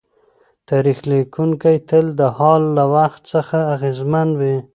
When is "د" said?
2.19-2.21